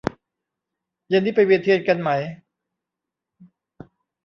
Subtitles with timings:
[1.07, 2.09] เย็นนี้ไปเวียนเทียนกันไหม